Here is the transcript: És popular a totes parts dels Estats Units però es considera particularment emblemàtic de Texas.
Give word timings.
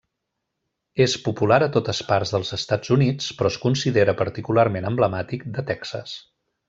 És 1.03 1.13
popular 1.25 1.59
a 1.65 1.67
totes 1.75 1.99
parts 2.07 2.33
dels 2.35 2.53
Estats 2.57 2.93
Units 2.95 3.29
però 3.43 3.53
es 3.55 3.59
considera 3.67 4.17
particularment 4.23 4.89
emblemàtic 4.93 5.47
de 5.59 5.67
Texas. 5.71 6.17